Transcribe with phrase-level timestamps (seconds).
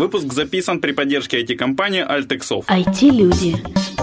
[0.00, 2.64] Выпуск записан при поддержке IT-компании Altexov.
[2.68, 3.56] IT-люди.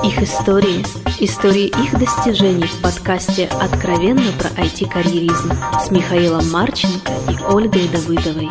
[0.06, 0.84] Их истории.
[1.20, 8.48] Истории их достижений в подкасте «Откровенно про IT-карьеризм» с Михаилом Марченко и Ольгой Давыдовой.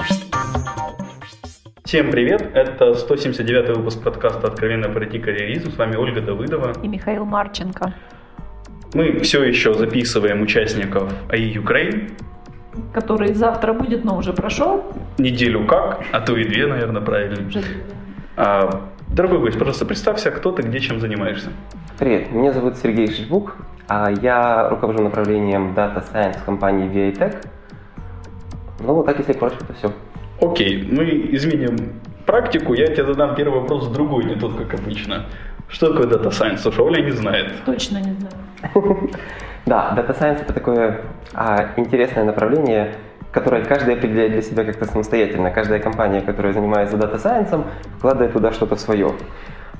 [1.85, 2.51] Всем привет!
[2.53, 5.71] Это 179 выпуск подкаста «Откровенно про IT-карьеризм».
[5.71, 6.73] С вами Ольга Давыдова.
[6.83, 7.95] И Михаил Марченко.
[8.93, 12.11] Мы все еще записываем участников АИ Украин
[12.93, 14.85] который завтра будет, но уже прошел.
[15.19, 17.51] Неделю как, а то и две, наверное, правильно.
[18.37, 21.51] А, дорогой гость, пожалуйста, представься, кто ты, где, чем занимаешься.
[21.99, 23.57] Привет, меня зовут Сергей Шишбук,
[23.89, 27.47] а я руковожу направлением Data Science в компании VITech.
[28.81, 29.93] Ну, вот так, если коротко, то все.
[30.41, 31.77] Окей, мы изменим
[32.27, 35.27] практику, я тебе задам первый вопрос другой, не тот, как обычно.
[35.69, 36.59] Что такое Data Science?
[36.59, 37.53] Слушай, Оля не знает.
[37.65, 39.11] Точно не знаю.
[39.67, 41.01] Да, Data Science это такое
[41.35, 42.95] а, интересное направление,
[43.33, 45.51] которое каждый определяет для себя как-то самостоятельно.
[45.51, 47.65] Каждая компания, которая занимается Data Science,
[47.99, 49.11] вкладывает туда что-то свое.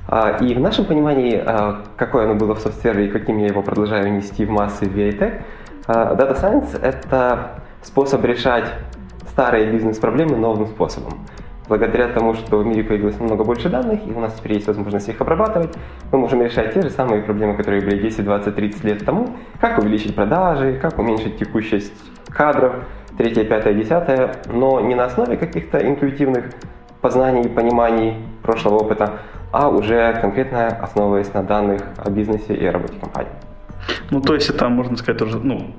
[0.09, 3.61] А, и в нашем понимании, а, какое оно было в софтвере и каким я его
[3.61, 5.41] продолжаю нести в массы в VITech,
[5.87, 8.65] а, Data Science— это способ решать
[9.29, 11.13] старые бизнес-проблемы новым способом
[11.67, 15.09] благодаря тому, что в мире появилось намного больше данных, и у нас теперь есть возможность
[15.09, 15.75] их обрабатывать,
[16.11, 19.79] мы можем решать те же самые проблемы, которые были 10, 20, 30 лет тому, как
[19.79, 21.93] увеличить продажи, как уменьшить текущесть
[22.29, 22.75] кадров,
[23.17, 26.45] третье, пятое, десятое, но не на основе каких-то интуитивных
[27.01, 29.19] познаний, пониманий прошлого опыта,
[29.51, 33.31] а уже конкретно основываясь на данных о бизнесе и о работе компании.
[34.11, 35.73] Ну, то есть это, можно сказать, тоже, ну,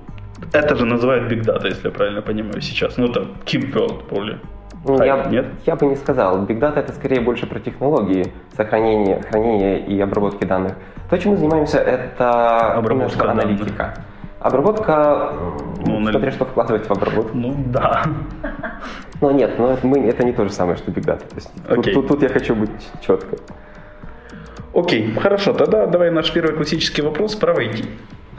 [0.52, 2.96] это же называют Big Data, если я правильно понимаю сейчас.
[2.96, 4.38] Ну, это keyword более.
[4.84, 5.46] Ну, я, нет?
[5.66, 6.44] я бы не сказал.
[6.44, 10.74] Big Data это скорее больше про технологии сохранения, хранения и обработки данных.
[11.10, 13.94] То, чем мы занимаемся, это Обработка аналитика.
[14.40, 15.32] Обработка,
[15.84, 17.36] ну, смотря что вкладывать в обработку.
[17.36, 18.04] Ну да.
[19.20, 21.26] Но нет, но это, мы, это не то же самое, что Big Data.
[21.28, 23.36] То есть, тут, тут, тут я хочу быть четко.
[24.74, 27.84] Окей, хорошо, тогда давай наш первый классический вопрос про IT.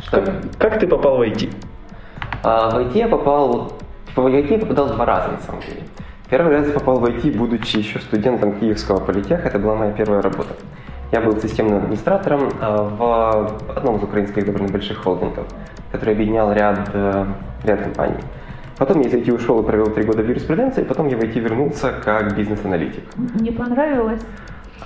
[0.09, 1.53] Как, как ты попал в IT?
[2.43, 3.73] А, в IT я попал...
[4.15, 5.81] В IT я попадал два раза, на самом деле.
[6.29, 9.47] Первый раз я попал в IT, будучи еще студентом Киевского политеха.
[9.47, 10.53] Это была моя первая работа.
[11.11, 15.47] Я был системным администратором а, в одном из украинских довольно больших холдингов,
[15.91, 17.25] который объединял ряд, э,
[17.63, 18.19] ряд компаний.
[18.77, 21.39] Потом я из IT ушел и провел три года в юриспруденции, потом я в IT
[21.39, 23.03] вернулся как бизнес-аналитик.
[23.41, 24.21] Не понравилось?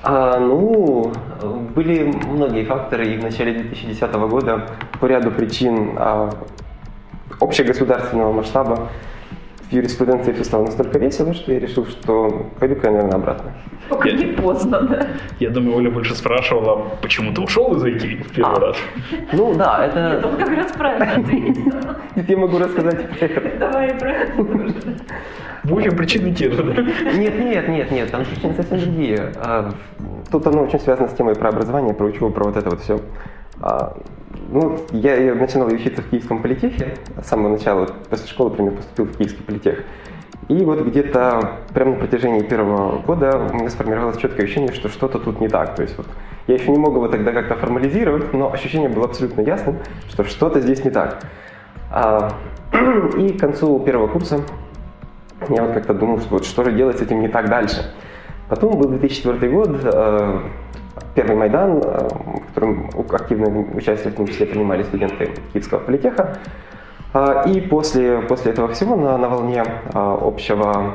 [0.02, 1.12] А, ну,
[1.76, 4.70] были многие факторы, и в начале 2010 года
[5.02, 6.30] по ряду причин а,
[7.42, 8.88] общегосударственного масштаба
[9.74, 13.52] юриспруденции все стало настолько весело, что я решил, что пойду-ка я, наверное, обратно.
[13.90, 15.08] Пока не поздно, да.
[15.40, 18.60] Я думаю, Оля больше спрашивала, почему ты ушел из IT в первый а.
[18.60, 18.78] раз.
[19.34, 20.16] Ну да, это...
[20.16, 21.74] Нет, он как раз правильно ответил.
[22.28, 23.60] Я могу рассказать про это.
[23.60, 24.76] Давай про это тоже.
[25.64, 26.82] В общем, причины те же, да?
[27.18, 29.32] Нет, нет, нет, нет, там причины совсем другие.
[29.38, 29.72] А,
[30.32, 33.00] тут оно очень связано с темой про образование, про учебу, про вот это вот все.
[33.62, 33.98] А,
[34.50, 39.18] ну, я, начинал учиться в Киевском политехе с самого начала, после школы например, поступил в
[39.18, 39.84] Киевский политех.
[40.50, 45.20] И вот где-то прямо на протяжении первого года у меня сформировалось четкое ощущение, что что-то
[45.20, 45.76] тут не так.
[45.76, 46.08] То есть вот
[46.48, 49.78] я еще не мог его тогда как-то формализировать, но ощущение было абсолютно ясным,
[50.10, 51.24] что что-то здесь не так.
[51.90, 52.34] А,
[53.18, 54.42] и к концу первого курса
[55.50, 57.94] я вот как-то думал, что вот что же делать с этим не так дальше.
[58.50, 60.40] Потом был 2004 год, э,
[61.16, 66.38] первый Майдан, э, в котором активное участие в том числе принимали студенты Киевского политеха.
[67.14, 69.64] А, и после, после этого всего на, на волне
[69.94, 70.94] а, общего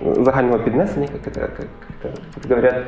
[0.00, 1.66] загального піднесення, как это, как
[2.02, 2.86] это говорят,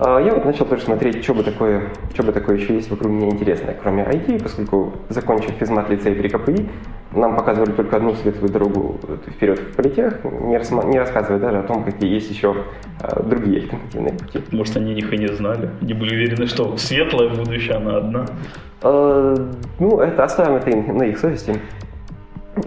[0.00, 3.30] я вот начал тоже смотреть, что бы такое, что бы такое еще есть вокруг меня
[3.30, 6.68] интересное, кроме IT, поскольку закончив физмат лицей при КПИ,
[7.12, 11.62] нам показывали только одну светлую дорогу вперед в политех, не, рас, не рассказывая даже о
[11.62, 12.64] том, какие есть еще
[13.24, 14.42] другие альтернативные пути.
[14.52, 18.26] Может, они них и не знали, не были уверены, что светлое будущее, она одна?
[18.82, 21.60] Ну, это оставим это на их совести.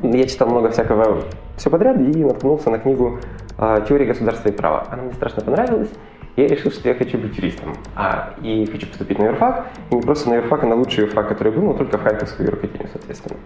[0.01, 1.23] Я читал много всякого
[1.55, 3.19] все подряд и наткнулся на книгу
[3.57, 4.87] «Теория государства и права».
[4.89, 5.89] Она мне страшно понравилась,
[6.35, 7.75] я решил, что я хочу быть юристом.
[7.95, 9.67] А, и хочу поступить на юрфак.
[9.89, 12.47] И не просто на юрфак, а на лучший юрфак, который был, но только в Харьковскую
[12.47, 13.37] юракадемию, соответственно.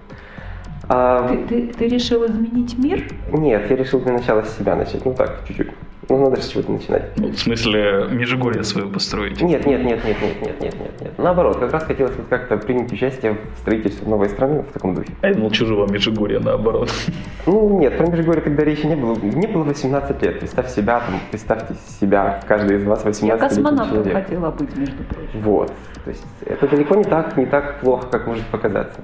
[0.88, 3.04] А, ты, ты, ты решил изменить мир?
[3.32, 5.04] Нет, я решил для начала с себя начать.
[5.06, 5.70] Ну так, чуть-чуть.
[6.08, 7.18] Ну, надо с чего-то начинать.
[7.18, 9.42] Ну, в смысле, Межигорье свою построить?
[9.42, 11.14] Нет, нет, нет, нет, нет, нет, нет, нет, нет.
[11.18, 15.12] Наоборот, как раз хотелось вот как-то принять участие в строительстве новой страны в таком духе.
[15.22, 16.92] А я думал, чужого Межигорья наоборот.
[17.48, 19.16] Ну, нет, про Межигорье тогда речи не было.
[19.16, 20.40] Мне было 18 лет.
[20.40, 24.14] Представь себя, там, представьте себя, каждый из вас 18 Я космонавтом человек.
[24.14, 25.42] хотела быть, между прочим.
[25.42, 25.74] Вот.
[26.04, 29.00] То есть это далеко не так, не так плохо, как может показаться.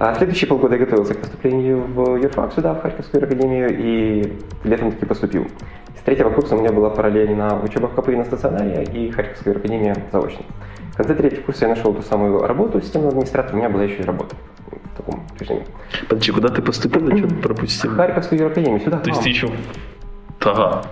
[0.00, 4.32] А следующие полгода я готовился к поступлению в юрфак сюда, в Харьковскую академию, и
[4.64, 5.46] летом таки поступил.
[5.94, 9.94] С третьего курса у меня была параллельно учеба в КПИ на стационаре и Харьковская академия
[10.10, 10.42] заочно.
[10.94, 13.96] В конце третьего курса я нашел ту самую работу системного администратора, у меня была еще
[13.96, 14.36] и работа
[14.70, 15.66] в таком режиме.
[16.08, 17.06] Подожди, куда ты поступил?
[17.06, 17.90] Я что-то пропустил.
[17.90, 19.00] В Харьковскую академию, сюда.
[19.00, 19.50] То есть ты еще...
[20.40, 20.82] Ага.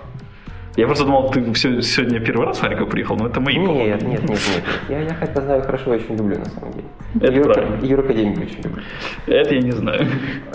[0.79, 3.67] Я просто думал, ты все, сегодня первый раз в Харьков приехал, но это мои Нет,
[3.67, 4.11] походу.
[4.11, 4.63] нет, нет, нет.
[4.87, 6.85] Я, я Харьков знаю хорошо, очень люблю на самом деле.
[7.21, 7.85] Это Юр- правильно.
[7.85, 8.81] Юракадемию очень люблю.
[9.27, 10.07] Это я не знаю.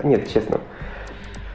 [0.03, 0.61] Нет, честно.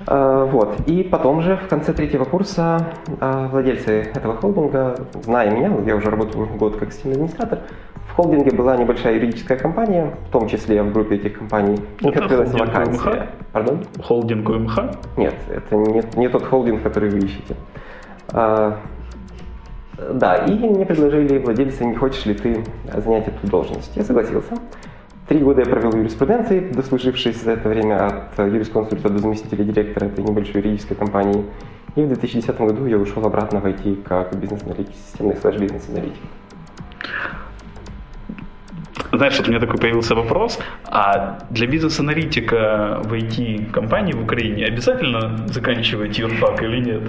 [0.05, 0.81] А, Вот.
[0.85, 2.85] И потом же, в конце третьего курса,
[3.19, 7.59] а, владельцы этого холдинга, зная меня, я уже работаю год как системный администратор,
[8.07, 12.17] в холдинге была небольшая юридическая компания, в том числе в группе этих компаний, у них
[12.17, 13.29] открылась вакансия.
[13.51, 13.83] Пардон?
[14.03, 14.79] Холдинг УМХ?
[15.17, 17.55] Нет, это не, не тот холдинг, который вы ищете.
[18.33, 18.79] А,
[19.97, 22.63] да, и мне предложили владельцы, не хочешь ли ты
[22.95, 23.91] занять эту должность.
[23.95, 24.55] Я согласился.
[25.27, 30.05] Три года я провел в юриспруденции, дослужившись за это время от юрисконсульта до заместителя директора
[30.05, 31.45] этой небольшой юридической компании.
[31.95, 36.21] И в 2010 году я ушел обратно в IT как бизнес-аналитик, системный слэш бизнес-аналитик.
[39.19, 45.45] Знаешь, вот у меня такой появился вопрос, а для бизнес-аналитика в IT-компании в Украине обязательно
[45.47, 47.01] заканчивать юрфак или нет?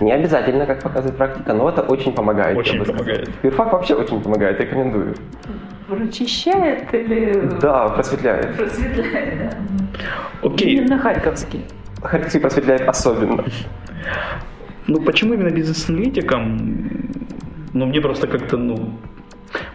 [0.00, 2.56] Не обязательно, как показывает практика, но это очень помогает.
[2.56, 3.28] Очень помогает.
[3.42, 5.14] Юрфак вообще очень помогает, рекомендую.
[5.88, 8.56] Прочищает или Да, просветляет.
[8.56, 9.50] просветляет?
[9.50, 10.48] Да.
[10.48, 11.66] Окей, Именно харьковский.
[12.02, 13.44] Харьковский просветляет особенно.
[14.86, 16.56] ну почему именно бизнес-аналитикам?
[17.74, 18.94] Ну мне просто как-то, ну,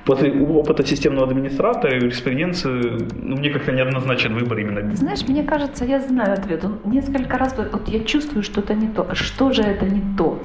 [0.05, 5.85] после опыта системного администратора и юриспруденции, ну мне как-то неоднозначен выбор именно знаешь, мне кажется,
[5.85, 6.65] я знаю ответ.
[6.65, 9.05] Он несколько раз, вот я чувствую, что это не то.
[9.09, 10.39] А что же это не то?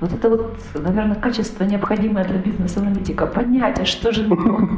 [0.00, 3.26] Вот это вот, наверное, качество, необходимое для бизнес-аналитика.
[3.26, 4.58] Понять, а что же не то?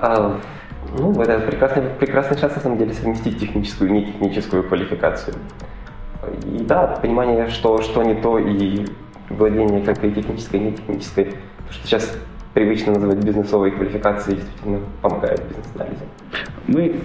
[0.00, 0.38] А,
[0.96, 5.34] ну, это прекрасный, прекрасный шанс, на самом деле, совместить техническую и нетехническую квалификацию.
[6.44, 8.86] И да, понимание, что, что не то, и
[9.28, 12.16] владение как и технической, и нетехнической, то, что сейчас
[12.58, 16.04] привычно называть бизнесовой квалификацией, действительно помогает в бизнес-анализе.
[16.66, 17.00] Мы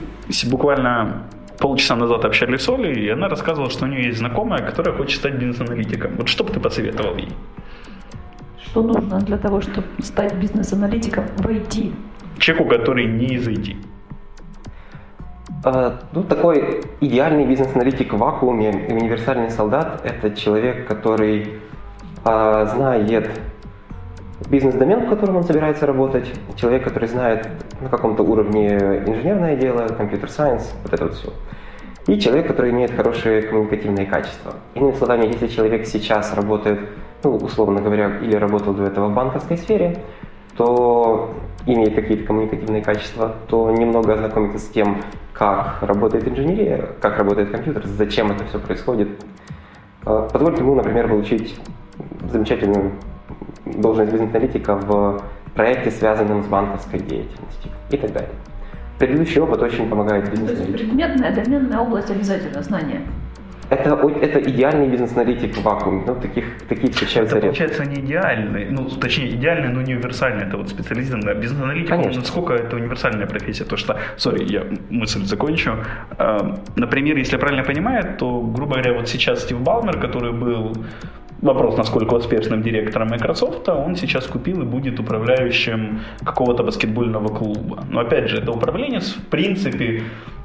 [0.50, 1.24] буквально
[1.60, 5.20] полчаса назад общались с Олей, и она рассказывала, что у нее есть знакомая, которая хочет
[5.20, 6.16] стать бизнес-аналитиком.
[6.18, 7.30] Вот что бы ты посоветовал ей?
[8.66, 11.94] Что нужно для того, чтобы стать бизнес-аналитиком в IT?
[12.40, 13.76] Человеку, который не из IT.
[15.64, 21.48] А, Ну, такой идеальный бизнес-аналитик в вакууме и универсальный солдат– это человек, который
[22.26, 23.30] а, знает
[24.50, 27.48] бизнес-домен, в котором он собирается работать, человек, который знает
[27.82, 28.68] на каком-то уровне
[29.06, 31.30] инженерное дело, компьютер-сайенс, вот это вот все.
[32.08, 34.56] И человек, который имеет хорошие коммуникативные качества.
[34.74, 36.80] Иными словами, если человек сейчас работает,
[37.24, 40.00] ну, условно говоря, или работал до этого в банковской сфере,
[40.58, 41.34] то
[41.66, 45.02] имеет какие-то коммуникативные качества, то немного ознакомиться с тем,
[45.32, 49.08] как работает инженерия, как работает компьютер, зачем это все происходит,
[50.06, 51.58] а, позволит ему, например, получить
[52.30, 52.92] замечательную
[53.66, 55.22] должность бизнес-аналитика в
[55.56, 58.30] проекте, связанном с банковской деятельностью и так далее.
[59.00, 60.90] Предыдущий опыт очень помогает То есть бизнес-аналитику.
[60.90, 63.02] предметная, доменная область обязательно, знание.
[63.70, 66.04] Это, это идеальный бизнес-аналитик в вакууме.
[66.06, 67.64] Ну, таких, такие встречаются Это редко.
[67.64, 70.46] получается не идеальный, ну, точнее, идеальный, но не универсальный.
[70.46, 71.90] Это вот специализированный бизнес-аналитик.
[71.90, 72.20] Конечно.
[72.22, 73.64] Насколько это универсальная профессия?
[73.64, 75.78] То что, сори, я мысль закончу.
[76.20, 80.74] А, Например, если я правильно понимаю, то, грубо говоря, вот сейчас Стив Балмер, который был
[81.44, 87.84] Вопрос, насколько успешным директором Microsoft, он сейчас купил и будет управляющим какого-то баскетбольного клуба.
[87.90, 90.04] Но опять же, это управленец, в принципе,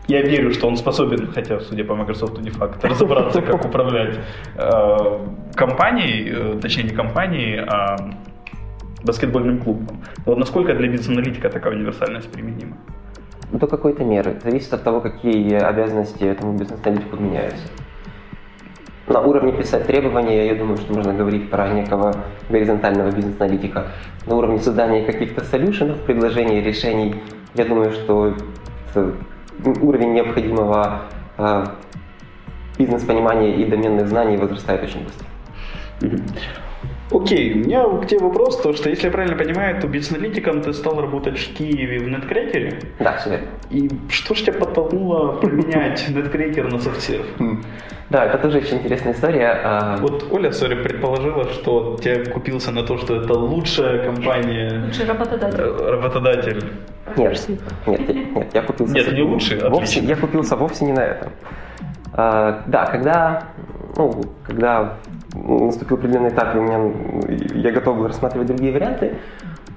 [0.08, 4.18] я верю, что он способен, хотя, судя по Microsoft, не факт, разобраться, как управлять
[4.56, 5.18] э,
[5.54, 7.96] компанией, э, точнее не компанией, а
[9.04, 10.02] баскетбольным клубом.
[10.26, 12.76] Вот насколько для бизнес-аналитика такая универсальность применима?
[13.52, 14.40] До какой-то меры.
[14.42, 17.68] Зависит от того, какие обязанности этому бизнес-аналитику меняются.
[19.08, 22.14] На уровне писать требования, я думаю, что можно говорить про некого
[22.50, 23.86] горизонтального бизнес-аналитика.
[24.26, 27.14] На уровне создания каких-то солюшенов, предложений, решений,
[27.54, 28.34] я думаю, что
[29.64, 31.04] уровень необходимого
[31.38, 31.64] э,
[32.78, 35.26] бизнес-понимания и доменных знаний возрастает очень быстро.
[37.10, 40.72] Окей, у меня к тебе вопрос, то что, если я правильно понимаю, то бизнес-аналитиком ты
[40.74, 42.80] стал работать в Киеве в Неткрекере.
[42.98, 43.46] Да, все верно.
[43.70, 47.24] И что ж тебя подтолкнуло поменять Неткрекер на софтсерв?
[48.10, 49.60] Да, это тоже очень интересная история.
[49.64, 55.06] А, Вот Оля, сори, предположила, что тебя купился на то, что это лучшая компания, Лучший
[55.06, 55.60] работодатель.
[55.60, 56.64] э, работодатель.
[57.16, 57.48] Нет,
[57.86, 58.94] нет, нет, я купился...
[58.94, 61.32] Нет, не лучший, Вовсе, я купился вовсе не на этом.
[62.12, 63.44] А, да, когда,
[63.96, 64.94] ну, когда
[65.34, 66.92] наступил определенный этап, и у меня,
[67.54, 69.14] я готов был рассматривать другие варианты,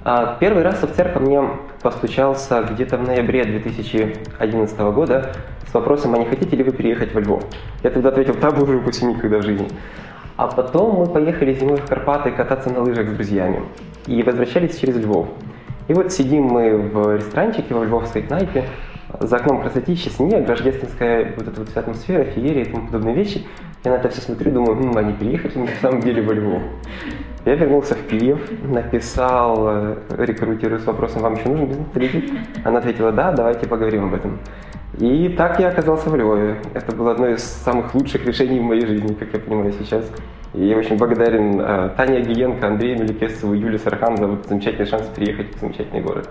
[0.03, 1.43] А, Первый раз офицер ко мне
[1.83, 5.31] постучался где-то в ноябре 2011 года
[5.69, 7.43] с вопросом, а не хотите ли вы переехать во Львов?
[7.83, 9.67] Я тогда ответил, да, боже упаси, никогда в жизни.
[10.37, 13.61] А потом мы поехали зимой в Карпаты кататься на лыжах с друзьями
[14.07, 15.27] и возвращались через Львов.
[15.87, 18.65] И вот сидим мы в ресторанчике во львовской кнайпе,
[19.19, 23.45] за окном красотища, снег, рождественская вот эта вот вся атмосфера, феерия и тому подобные вещи.
[23.83, 26.21] Я на это все смотрю, думаю, ну, а не переехать ли мне в самом деле
[26.21, 26.61] во Львов?
[27.45, 32.31] Я вернулся в Киев, написал э, рекрутеру с вопросом, вам еще нужен бизнес-стратегик?
[32.63, 34.39] Она ответила, да, давайте поговорим об этом.
[34.99, 36.57] И так я оказался в Львове.
[36.75, 40.05] Это было одно из самых лучших решений в моей жизни, как я понимаю сейчас.
[40.53, 45.07] И я очень благодарен э, Тане Агиенко, Андрею Меликесову, Юле Сархан за вот замечательный шанс
[45.15, 46.29] приехать в замечательный город.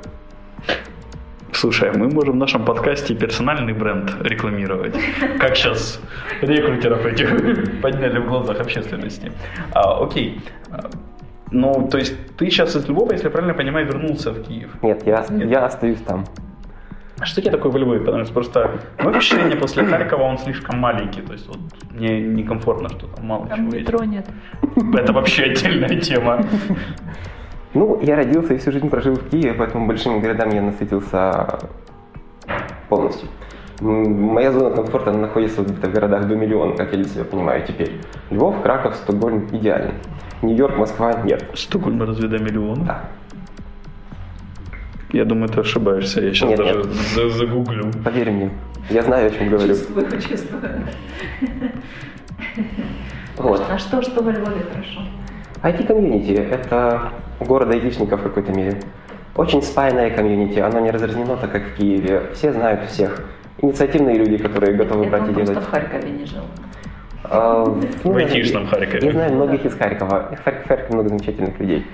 [1.61, 4.97] Слушай, мы можем в нашем подкасте персональный бренд рекламировать.
[5.39, 6.01] Как сейчас
[6.41, 9.31] рекрутеров этих подняли в глазах общественности.
[9.73, 10.41] А, окей.
[10.71, 10.89] А,
[11.51, 14.71] Ну, то есть ты сейчас из Львова, если я правильно понимаю, вернулся в Киев.
[14.83, 16.25] Нет, я, я остаюсь там.
[17.19, 18.31] А что тебе такое во Львове понравилось?
[18.31, 21.21] Просто мое впечатление после Харькова, он слишком маленький.
[21.21, 21.59] То есть вот
[21.91, 23.87] мне некомфортно, что там мало Там чего есть.
[23.87, 24.27] метро нет.
[24.95, 26.43] Это вообще отдельная тема.
[27.75, 31.59] Ну, я родился и всю жизнь прожил в Киеве, поэтому большими городами я насытился
[32.89, 33.29] полностью.
[33.81, 37.65] Моя зона комфорта она находится где-то в городах до миллиона, как я для себя понимаю
[37.67, 38.01] теперь.
[38.31, 39.95] Львов, Краков, Стокгольм идеально.
[40.43, 41.45] Нью-Йорк, Москва нет.
[41.55, 42.85] Стокгольм разве до миллиона?
[42.85, 43.05] Да.
[45.13, 46.21] Я думаю, ты ошибаешься.
[46.21, 46.87] Я сейчас Нет, даже нет.
[46.87, 47.91] за- загуглю.
[48.05, 48.51] Поверь мне,
[48.91, 49.69] я знаю, о чем говорю.
[49.69, 50.63] Чувствую, чувствую.
[53.39, 53.63] Вот.
[53.71, 55.01] А что, что во Львове хорошо?
[55.63, 58.81] IT-комьюнити– это город айтишников в какой-то мере.
[59.37, 62.23] Очень спаянное комьюнити, оно не разразнено так, как в Киеве.
[62.35, 63.23] Все знают всех.
[63.63, 65.69] Инициативные люди, которые готовы Я брать и думаю, просто делать.
[65.69, 66.43] в Харькове не жил.
[67.33, 69.07] А, ну, В айтишном Харькове.
[69.07, 70.37] Я знаю многих из Харькова.
[70.37, 71.87] В Харькове, много замечательных людей.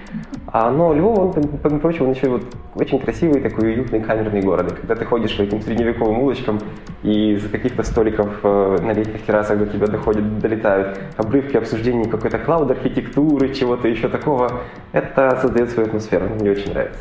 [0.47, 2.43] А, но Львов, он, помимо прочего, он еще вот
[2.75, 4.73] очень красивый, такой уютный камерный город.
[4.73, 6.59] И когда ты ходишь по этим средневековым улочкам,
[7.03, 12.39] и из каких-то столиков э, на летних террасах до тебя доходят, долетают обрывки обсуждений какой-то
[12.39, 14.63] клауд-архитектуры, чего-то еще такого,
[14.93, 16.31] это создает свою атмосферу.
[16.41, 16.99] Мне очень нравится.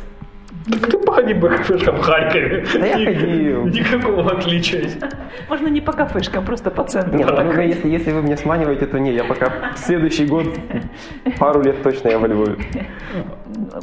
[0.70, 2.64] Так ты походи по кафешкам в Харькове.
[2.74, 3.66] Да я ходил.
[3.66, 4.90] Никакого отличия.
[5.48, 7.16] Можно не по кафешкам, просто по центру.
[7.16, 10.46] Нет, ну, если, если вы меня сманиваете, то не, я пока следующий год,
[11.38, 12.56] пару лет точно я во Львове.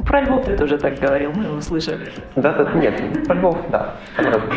[0.05, 2.11] Про Львов ты тоже так говорил, мы услышали.
[2.35, 3.95] Да, да, нет, про Львов, да.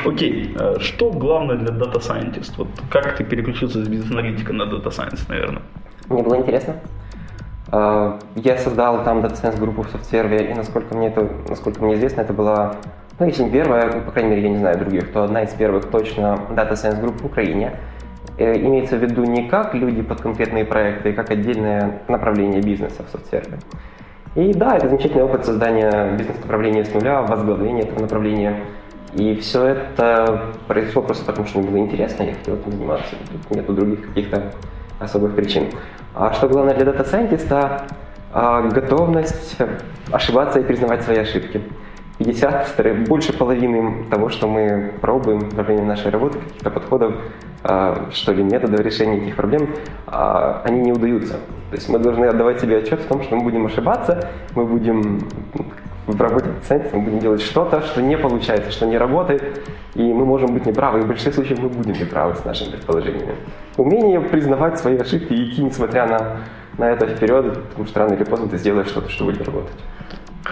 [0.05, 2.55] Окей, э, что главное для Data Scientist?
[2.57, 5.63] Вот как ты переключился с бизнес-аналитика на Data Science, наверное?
[6.09, 6.77] Мне было интересно.
[7.71, 11.95] А, Я создал там Data Science группу в SoftServe, и насколько мне, это, насколько мне
[11.95, 12.77] известно, это была,
[13.19, 15.51] ну, если не первая, ну, по крайней мере, я не знаю других, то одна из
[15.51, 17.73] первых точно Data Science групп в Украине.
[18.39, 23.03] Э, Имеется в виду не как люди под конкретные проекты, а как отдельное направление бизнеса
[23.03, 23.59] в SoftServe.
[24.37, 28.61] И да, это замечательный опыт создания бизнес-направления с нуля, возглавления этого направления.
[29.15, 33.17] И все это произошло просто потому, что мне было интересно, я хотел этим заниматься.
[33.33, 34.53] Тут нету других каких-то
[34.99, 35.71] особых причин.
[36.15, 37.83] А что главное для data scientist а?
[38.33, 39.57] А, готовность
[40.13, 41.63] ошибаться и признавать свои ошибки.
[42.19, 47.15] 50, стар- больше половины того, что мы пробуем во время нашей работы, каких-то подходов,
[47.63, 49.69] а, что ли, методов решения этих проблем,
[50.07, 51.35] а, они не удаются.
[51.71, 55.21] То есть мы должны отдавать себе отчет в том, что мы будем ошибаться, мы будем
[56.07, 59.61] в работе доцента мы будем делать что-то, что не получается, что не работает,
[59.95, 63.35] и мы можем быть неправы, и в большинстве случаев мы будем неправы с нашими предположениями.
[63.77, 66.37] Умение признавать свои ошибки и идти, несмотря на,
[66.79, 69.75] на это вперед, потому что рано или поздно ты сделаешь что-то, что будет работать.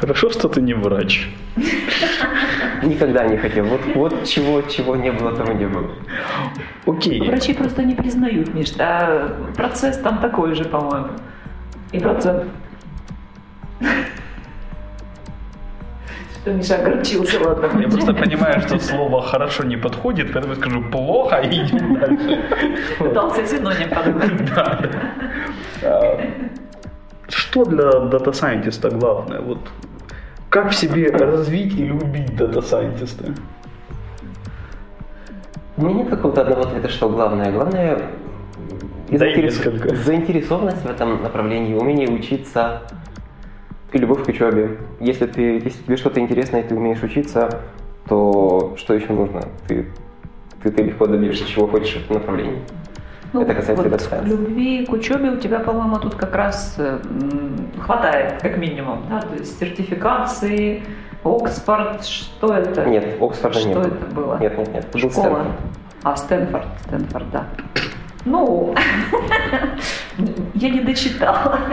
[0.01, 1.29] Хорошо, что ты не врач.
[2.83, 3.65] Никогда не хотел.
[3.65, 5.89] Вот, вот чего, чего не было, того не было.
[6.87, 7.21] Окей.
[7.21, 11.09] Врачи просто не признают, Миш, а процесс там такой же, по-моему.
[11.93, 12.45] И процент.
[16.33, 17.81] Что Миша огорчился, ладно.
[17.81, 22.43] Я просто понимаю, что слово «хорошо» не подходит, поэтому я скажу «плохо» и идем дальше.
[22.99, 24.91] Пытался синоним подобрать.
[27.55, 29.41] Что для data scientist а главное?
[29.41, 29.61] Вот
[30.49, 33.33] как в себе развить или убить data scientist а?
[35.77, 37.53] У меня нет какого-то одного ответа, что главное.
[37.53, 38.11] Главное
[39.09, 42.83] заинтерес- заинтересованность в этом направлении, умение учиться
[43.93, 44.79] и любовь к учебе.
[44.99, 47.61] Если, ты, если тебе что-то интересно и ты умеешь учиться,
[48.09, 49.43] то что еще нужно?
[49.69, 49.87] Ты,
[50.61, 52.65] ты, ты легко добьешься чего хочешь в этом направлении.
[53.43, 54.25] Это касается Ну, вот Science.
[54.27, 56.79] любви к учебе у тебя, по-моему, тут как раз
[57.81, 60.83] хватает, как минимум, да, то есть сертификации,
[61.25, 62.85] Оксфорд, что это?
[62.85, 63.83] Нет, Оксфорда что не было.
[63.87, 64.39] это было?
[64.39, 64.87] Нет, нет, нет.
[64.93, 65.13] Был Школа.
[65.13, 65.47] Стэнфорд.
[66.03, 67.47] А, Стэнфорд, Стэнфорд, да.
[68.27, 68.75] Ну,
[70.55, 71.59] я не дочитала.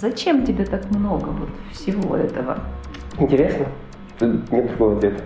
[0.00, 2.58] Зачем тебе так много вот всего этого?
[3.18, 3.66] Интересно.
[4.20, 5.22] Нет другого ответа.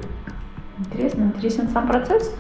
[0.79, 2.35] Интересно, интересен сам процесс?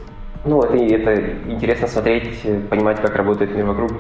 [0.44, 3.92] Ну, это, это интересно смотреть, понимать, как работает мир вокруг.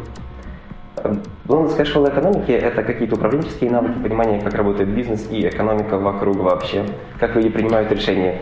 [1.46, 6.84] Лондонская школа экономики– это какие-то управленческие навыки, понимание, как работает бизнес и экономика вокруг вообще,
[7.18, 8.40] как люди принимают решения.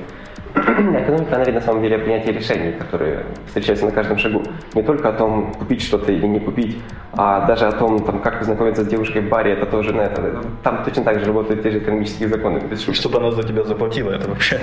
[0.55, 4.43] Экономика, она ведь на самом деле о принятии решений, которые встречаются на каждом шагу.
[4.75, 6.79] Не только о том, купить что-то или не купить,
[7.13, 10.43] а даже о том, там, как познакомиться с девушкой в баре, это тоже на это.
[10.63, 12.99] Там точно так же работают те же экономические законы, без шутки.
[12.99, 14.61] Чтобы она за тебя заплатила, это вообще.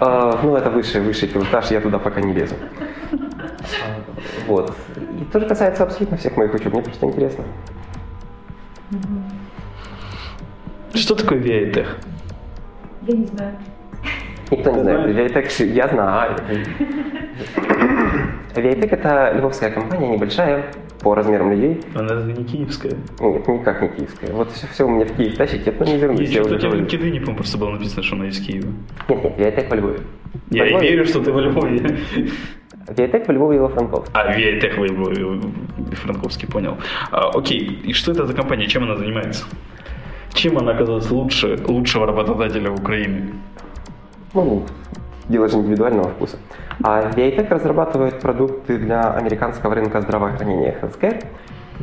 [0.00, 2.54] А, ну, это высший, высший пилотаж, я туда пока не лезу.
[4.46, 4.74] Вот.
[5.20, 7.44] И тоже касается абсолютно всех моих учеб, мне просто интересно.
[10.94, 11.86] Что такое VITech?
[13.06, 13.56] Я не знаю.
[14.50, 15.06] Никто не знает.
[15.06, 16.36] Виайтек, я знаю.
[18.56, 20.64] Виайтек это львовская компания, небольшая,
[21.00, 21.80] по размерам людей.
[21.94, 22.92] Она разве не киевская?
[23.20, 24.32] Нет, никак не киевская.
[24.32, 26.74] Вот все, все у меня в Киев тащите, но не вернусь, я что-то в.
[26.74, 28.72] LinkedIn, по-моему, просто было написано, что она из Киева.
[29.08, 30.00] Нет, нет, Виайтек во Львове.
[30.50, 31.98] Я Во и верю, что ты во Львове.
[32.88, 34.12] Виайтек во Львове и во Франковске.
[34.14, 35.40] А, VITech во Львове,
[35.92, 36.76] Франковский, понял.
[37.12, 39.44] А, окей, и что это за компания, чем она занимается?
[40.32, 43.32] Чем она оказалась лучше лучшего работодателя Украины?
[44.32, 44.62] Ну,
[45.28, 46.36] дело же индивидуального вкуса.
[46.82, 51.24] А Viatech разрабатывает продукты для американского рынка здравоохранения Healthcare.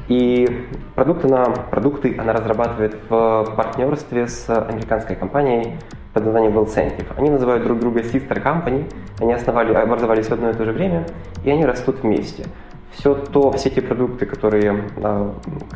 [0.08, 5.76] И продукты, на, продукты она разрабатывает в партнерстве с американской компанией
[6.14, 7.08] под названием Wellcentive.
[7.18, 8.90] Они называют друг друга sister company,
[9.20, 11.06] они основали, образовались в одно и то же время,
[11.44, 12.46] и они растут вместе.
[12.92, 14.84] Все то, все те продукты, которые,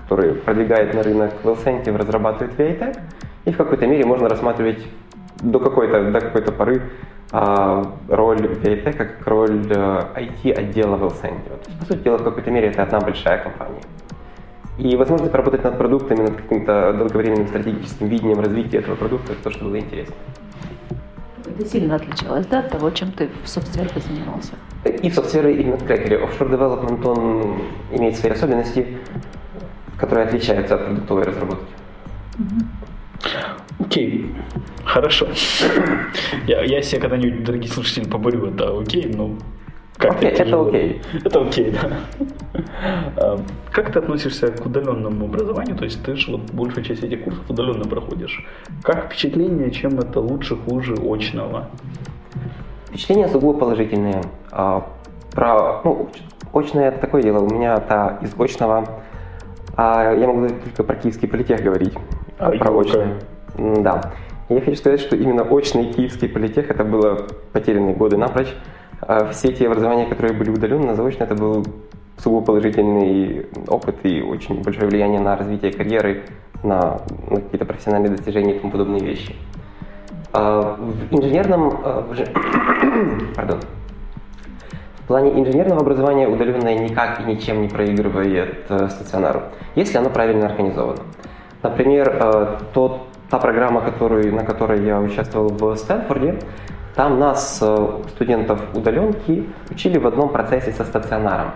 [0.07, 2.97] которые продвигает на рынок Wellcentive, разрабатывает Viatech,
[3.45, 4.85] и в какой-то мере можно рассматривать
[5.41, 6.81] до какой-то, до какой-то поры
[7.31, 11.63] а, роль VIT как роль э, IT-отдела Wellcentive.
[11.63, 13.81] То есть, по сути дела, в какой-то мере это одна большая компания.
[14.77, 19.51] И возможность поработать над продуктами, над каким-то долговременным стратегическим видением развития этого продукта, это то,
[19.51, 20.15] что было интересно.
[21.45, 24.53] Это сильно отличалось, да, от того, чем ты в софтвере занимался?
[24.83, 26.23] И в софтвере, и в NetCracker.
[26.23, 28.97] Offshore Development, он имеет свои особенности,
[29.97, 31.73] которые отличаются от продуктовой разработки.
[33.85, 34.35] Окей,
[34.85, 35.27] хорошо.
[36.47, 39.31] Я, я себе когда-нибудь, дорогие слушатели, поборю это окей, но
[39.97, 41.01] как Окей, это окей.
[41.23, 41.89] Это окей, да.
[43.17, 43.39] А,
[43.71, 45.75] Как ты относишься к удаленному образованию?
[45.75, 48.43] То есть ты же вот большую часть этих курсов удаленно проходишь.
[48.83, 51.67] Как впечатление, чем это лучше, хуже очного?
[52.89, 54.21] Впечатления сугубо положительные.
[54.51, 54.87] А,
[55.33, 56.09] Про, ну,
[56.53, 57.39] оч- очное это такое дело.
[57.39, 59.03] У меня-то из очного
[59.77, 61.93] а, я могу только про киевский политех говорить.
[62.39, 63.19] А про очное.
[63.61, 64.13] Да.
[64.49, 68.53] Я хочу сказать, что именно очный киевский политех это было потерянные годы напрочь.
[69.01, 71.65] А Все те образования, которые были удаленно, заочно, это был
[72.17, 76.23] сугубо положительный опыт и очень большое влияние на развитие карьеры,
[76.63, 79.35] на, на какие-то профессиональные достижения и тому подобные вещи.
[80.33, 83.59] А, В инженерном, а, в пардон,
[85.03, 89.43] в плане инженерного образования удаленное никак и ничем не проигрывает э, стационару,
[89.75, 91.01] если оно правильно организовано.
[91.63, 96.37] Например, э, тот, та программа, которую, на которой я участвовал в Стэнфорде,
[96.95, 101.51] там нас, э, студентов удаленки, учили в одном процессе со стационаром.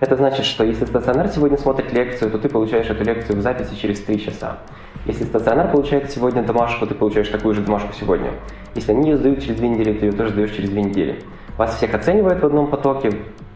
[0.00, 3.74] Это значит, что если стационар сегодня смотрит лекцию, то ты получаешь эту лекцию в записи
[3.74, 4.58] через 3 часа.
[5.06, 8.32] Если стационар получает сегодня домашку, ты получаешь такую же домашку сегодня.
[8.74, 11.22] Если они ее сдают через две недели, ты ее тоже сдаешь через две недели.
[11.56, 13.12] Вас всех оценивают в одном потоке,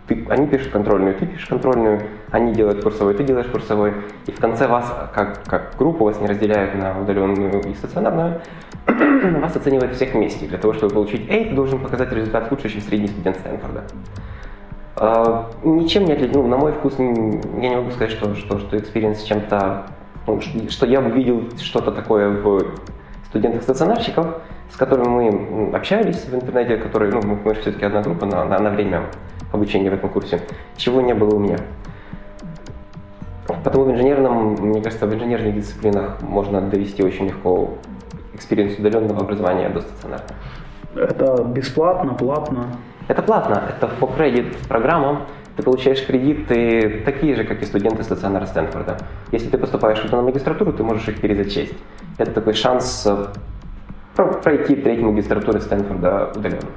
[0.09, 3.92] ты- они пишут контрольную, ты пишешь контрольную, они делают курсовой, ты делаешь курсовой.
[4.27, 8.40] И в конце вас, как, как группу, вас не разделяют на удаленную и стационарную,
[9.40, 10.47] вас оценивают всех вместе.
[10.47, 13.85] Для того, чтобы получить A, ты должен показать результат лучше, чем средний студент Стэнфорда.
[14.97, 16.38] А, Ничем не отличается.
[16.40, 19.87] Ну, на мой вкус, я не могу сказать, что, что, что experience чем-то...
[20.27, 22.64] ну, что я бы видел что-то такое в
[23.27, 24.27] студентах-стационарщиков,
[24.73, 28.59] с которыми мы общались в интернете, которые, ну, мы, мы все-таки одна группа на, на,
[28.59, 29.03] на время
[29.53, 30.41] обучения в этом курсе,
[30.77, 31.59] чего не было у меня.
[33.65, 37.75] Потому в инженерном, мне кажется, в инженерных дисциплинах можно довести очень легко
[38.35, 40.35] experience удаленного образования до стационарного.
[40.95, 42.67] Это бесплатно, платно?
[43.09, 45.27] Это платно, это for credit программа.
[45.57, 48.99] Ты получаешь кредиты такие же, как и студенты стационара Стэнфорда.
[49.33, 51.75] Если ты поступаешь туда на магистратуру, ты можешь их перезачесть.
[52.17, 53.27] Это такой шанс э,
[54.15, 56.69] про- пройти треть магистратуры Стэнфорда удаленно.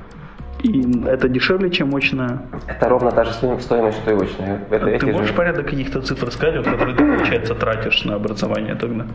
[0.63, 2.41] И это дешевле, чем очная?
[2.67, 4.59] Это ровно та же стоим- стоимость, что и очная.
[4.69, 8.15] Это Ты эти же- можешь порядок каких-то цифр сказать, вот, которые ты, получается, тратишь на
[8.15, 9.05] образование тогда?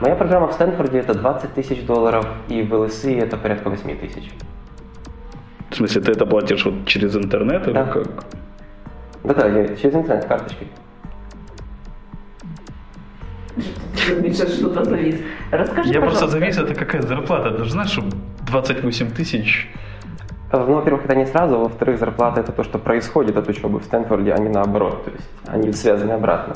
[0.00, 4.30] Моя программа в Стэнфорде это 20 тысяч долларов, и в ЛСИ это порядка 8 тысяч.
[5.70, 7.84] В смысле, ты это платишь вот через интернет или Да.
[7.84, 8.06] как?
[9.24, 10.68] Да-да, я через интернет карточкой.
[13.96, 15.16] Что-то завис.
[15.50, 17.50] Расскажи, Я просто завис, это какая зарплата?
[17.50, 18.02] Даже знаешь, что
[18.46, 19.68] 28 тысяч
[20.52, 24.34] Ну, во-первых, это не сразу, во-вторых, зарплата это то, что происходит от учебы в Стэнфорде,
[24.34, 25.04] а не наоборот.
[25.04, 26.54] То есть они связаны обратно.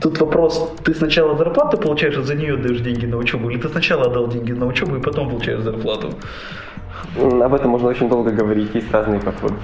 [0.00, 3.68] Тут вопрос, ты сначала зарплату получаешь, а за нее даешь деньги на учебу, или ты
[3.68, 6.14] сначала отдал деньги на учебу и потом получаешь зарплату?
[7.16, 9.54] Об этом можно очень долго говорить, есть разные подходы.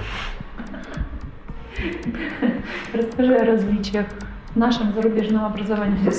[2.93, 4.05] Расскажи о различиях
[4.53, 6.09] в нашем зарубежном образовании.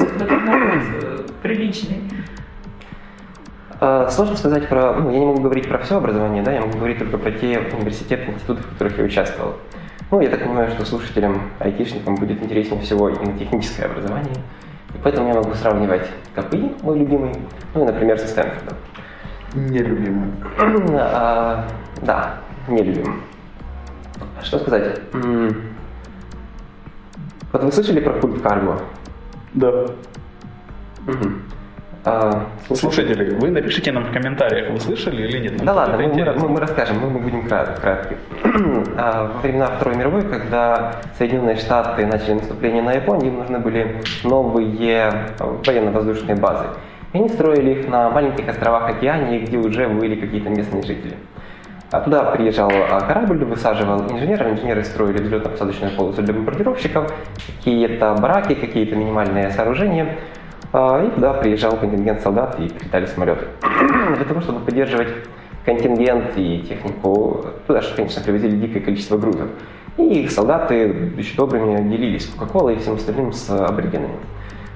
[1.02, 2.02] Э, приличный.
[3.80, 4.94] Э, Сложно сказать про...
[4.94, 7.60] Ну, я не могу говорить про все образование, да, я могу говорить только про те
[7.72, 9.54] университеты, институты, в которых я участвовал.
[10.10, 14.34] Ну, я так понимаю, что слушателям, айтишникам будет интереснее всего именно техническое образование.
[14.94, 17.34] И поэтому я могу сравнивать КПИ, мой любимый,
[17.74, 18.76] ну и, например, со Стэнфордом.
[19.54, 20.30] Нелюбимый.
[21.00, 21.64] А,
[22.02, 22.36] Да,
[22.68, 23.22] не любим.
[24.42, 25.00] Что сказать?
[27.52, 28.80] Вот вы слышали про культ карго?
[29.54, 29.86] Да.
[31.06, 31.42] Мгм.
[32.08, 35.56] А, Слушатели, вы напишите нам в комментариях, вы слышали или нет.
[35.58, 38.16] Нам Да ладно, мы, мы- мы- расскажем, мы, мы будем крат- кратки.
[38.96, 43.96] А, Во времена Второй мировой, когда Соединенные Штаты начали наступление на Японию, им нужны были
[44.24, 46.64] новые а, военно-воздушные базы.
[47.12, 51.14] И они строили их на маленьких островах Океании, где уже были какие-то местные жители.
[51.90, 57.12] А Туда приезжал а, корабль, высаживал инженеров, инженеры строили взлетно-посадочную полосу для бомбардировщиков,
[57.58, 60.16] какие-то бараки, какие-то минимальные сооружения.
[60.72, 63.46] А, И туда приезжал контингент солдат и прилетали самолеты.
[64.16, 65.08] Для того, чтобы поддерживать
[65.64, 69.48] контингент и технику, туда же, конечно, привозили дикое количество грузов.
[69.96, 74.14] И их солдаты, еще добрыми, делились Кока-Колой и всем остальным с аборигенами.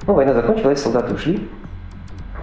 [0.07, 1.49] Ну, война закончилась, солдаты ушли,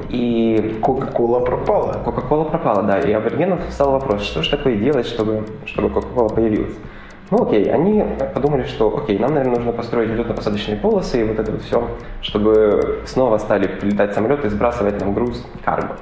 [0.09, 2.01] и Кока-кола пропала.
[2.05, 6.75] Кока-кола пропала, да, и аборигенов встал вопрос, что же такое делать, чтобы, чтобы Кока-кола появилась.
[7.31, 11.51] Ну окей, они подумали, что окей, нам, наверное, нужно построить взлетно-посадочные полосы и вот это
[11.51, 11.87] вот все,
[12.21, 15.97] чтобы снова стали прилетать самолеты и сбрасывать нам груз карго.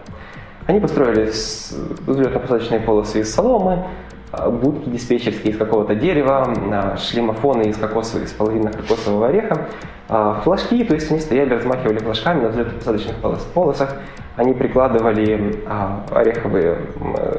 [0.68, 3.84] Они построили взлетно-посадочные полосы из соломы,
[4.32, 9.68] а, будки диспетчерские из какого-то дерева, а, шлемофоны из кокоса, из половины кокосового ореха,
[10.08, 13.96] а, флажки, то есть они стояли, размахивали флажками на взлетно-посадочных полос- полосах,
[14.38, 15.62] они прикладывали
[16.12, 16.78] ореховые,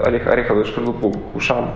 [0.04, 1.74] орех- ореховую шкарлупу к ушам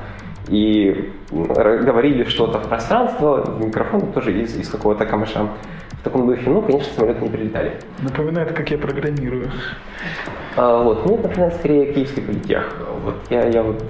[0.48, 5.48] и говорили что-то в пространство, в микрофон тоже из, из какого-то камыша.
[5.92, 7.74] В таком духе, ну, конечно, самолеты не прилетали.
[8.00, 9.50] Напоминает, как я программирую.
[10.56, 12.76] А, вот, это напоминает скорее киевский политех.
[13.04, 13.82] Вот я, я вот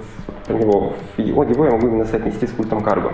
[0.45, 3.13] про него, его, его я могу именно соотнести с культом карго.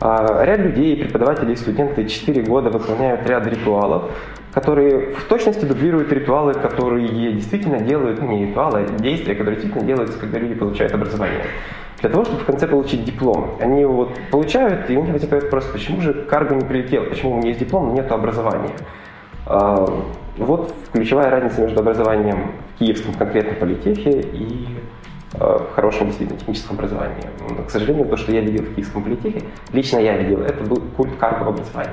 [0.00, 4.10] А, ряд людей, преподаватели и студенты 4 года выполняют ряд ритуалов,
[4.52, 9.86] которые в точности дублируют ритуалы, которые действительно делают, ну не ритуалы, а действия, которые действительно
[9.86, 11.44] делаются, когда люди получают образование.
[12.02, 13.50] Для того, чтобы в конце получить диплом.
[13.60, 17.32] Они его вот получают, и у них возникает вопрос, почему же карго не прилетел, почему
[17.32, 18.72] у меня есть диплом, но нет образования.
[19.46, 19.86] А,
[20.36, 24.66] Вот ключевая разница между образованием в киевском конкретно политехе и
[25.34, 27.24] в хорошем действительно техническом образовании.
[27.48, 30.82] Но, к сожалению, то, что я видел в киевском политехе, лично я видел, это был
[30.96, 31.54] культ карго.
[31.74, 31.84] А,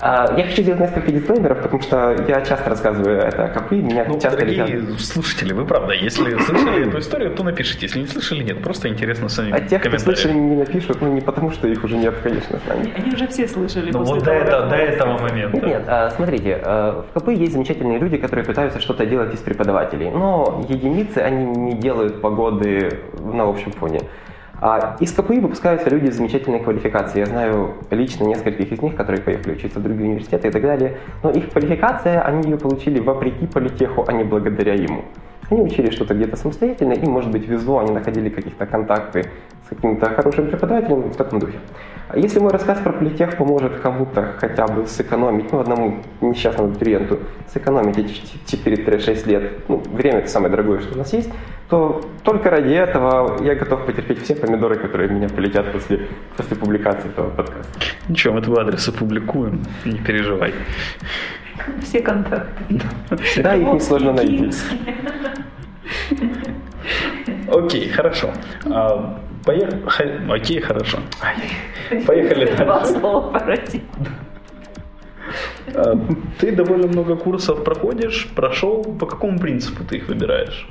[0.00, 4.14] Я хочу сделать несколько дисклеймеров, потому что я часто рассказываю это о КПИ, меня Ну,
[4.20, 5.00] часто дорогие летят.
[5.00, 7.86] слушатели, вы правда, если слышали эту историю, то напишите.
[7.86, 8.62] Если не слышали, нет.
[8.62, 11.96] Просто интересно сами А тех, кто слышали, не напишут, ну не потому, что их уже
[11.96, 12.80] нет, конечно, с нами.
[12.82, 13.90] Они, они уже все слышали.
[13.90, 15.56] Ну вот до, это- как до этого момента.
[15.56, 19.40] Нет, нет, а, смотрите, э, в КП есть замечательные люди, которые пытаются что-то делать из
[19.40, 24.00] преподавателей, но единицы, они не делают погоды на общем фоне.
[24.60, 27.20] А из КПИ выпускаются люди с замечательной квалификацией.
[27.20, 30.98] Я знаю лично нескольких из них, которые поехали учиться в другие университеты и так далее.
[31.22, 35.04] Но их квалификация, они ее получили вопреки политеху, а не благодаря ему.
[35.50, 39.30] Они учили что-то где-то самостоятельно, и, может быть, везло, они находили каких-то контакты
[39.64, 41.58] с каким-то хорошим преподавателем в таком духе.
[42.08, 47.18] А Если мой рассказ про политех поможет кому-то хотя бы сэкономить, ну, одному несчастному абитуриенту,
[47.52, 48.12] сэкономить эти
[48.46, 51.30] 4-6 лет, ну, время это самое дорогое, что у нас есть,
[51.68, 56.06] то только ради этого я готов потерпеть все помидоры, которые меня полетят после,
[56.36, 57.72] после публикации этого подкаста.
[58.08, 60.54] Ничего, мы твой адрес опубликуем, не переживай.
[61.82, 62.80] Все контакты.
[63.42, 64.50] Да, их несложно найти.
[67.48, 68.32] Окей, хорошо.
[68.66, 70.20] А, поехали.
[70.30, 70.98] Окей, хорошо.
[72.06, 72.92] Поехали Два дальше.
[72.98, 73.42] слова.
[75.74, 75.98] А,
[76.38, 78.82] Ты довольно много курсов проходишь, прошел.
[78.84, 80.68] По какому принципу ты их выбираешь?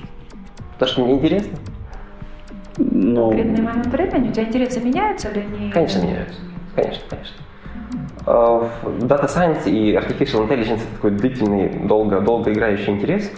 [0.80, 1.58] То, что мне интересно,
[2.78, 5.72] Ну, конкретный момент времени, у тебя интересы меняются или они...
[5.72, 6.40] конечно, меняются.
[6.76, 7.36] Конечно, конечно.
[8.26, 13.32] А, в Data Science и Artificial Intelligence это такой длительный, долго, долго играющий интерес.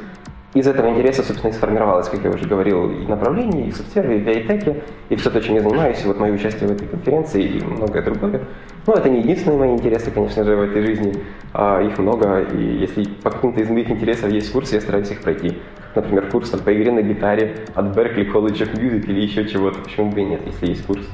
[0.53, 4.17] из этого интереса, собственно, и сформировалось, как я уже говорил, и направление, и в софтвере,
[4.17, 7.43] и AI-теке, и все то, чем я занимаюсь, и вот мое участие в этой конференции
[7.43, 8.41] и многое другое.
[8.87, 11.13] Ну, это не единственные мои интересы, конечно же, в этой жизни,
[11.53, 15.21] а их много, и если по каким-то из моих интересов есть курсы, я стараюсь их
[15.21, 15.57] пройти.
[15.93, 19.79] Например, курс там, по игре на гитаре от Berkeley College of Music или еще чего-то,
[19.79, 21.05] почему бы и нет, если есть курс.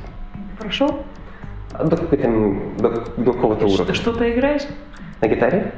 [0.60, 1.04] Прошел?
[1.80, 2.28] До какой-то,
[2.80, 3.86] до, до какого-то уровня.
[3.86, 4.64] Ты что-то играешь?
[5.22, 5.74] На гитаре?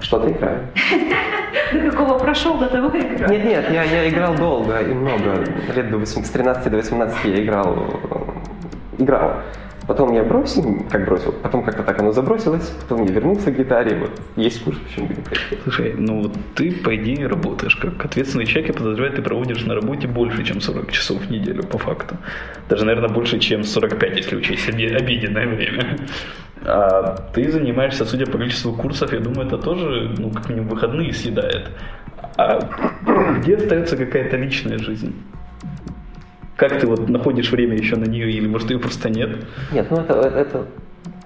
[0.00, 0.68] Что-то играю.
[1.72, 3.30] До какого прошел, до того играю?
[3.30, 5.44] Нет, нет, я, я играл долго и много.
[5.74, 7.76] Лет до 8, с 13 до 18 я играл,
[8.98, 9.34] играл.
[9.86, 13.98] Потом я бросил, как бросил, потом как-то так оно забросилось, потом я вернулся к гитаре,
[13.98, 18.46] вот есть курс, почему бы не Слушай, ну вот ты, по идее, работаешь как ответственный
[18.46, 22.16] человек, я подозреваю, ты проводишь на работе больше, чем 40 часов в неделю, по факту.
[22.68, 25.96] Даже, наверное, больше, чем 45, если учесть обеденное время.
[26.64, 31.12] А ты занимаешься, судя по количеству курсов, я думаю, это тоже, ну, как минимум, выходные
[31.12, 31.70] съедает.
[32.36, 32.60] А
[33.38, 35.12] где остается какая-то личная жизнь?
[36.62, 39.30] Как ты вот находишь время еще на нее, или может ее просто нет?
[39.72, 40.66] Нет, ну это, это,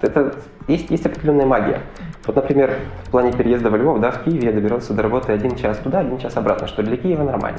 [0.01, 0.35] это
[0.67, 1.83] есть, есть определенная магия.
[2.27, 5.55] Вот, например, в плане переезда во Львов, да, в Киеве я добирался до работы один
[5.57, 7.59] час туда, один час обратно, что для Киева нормально.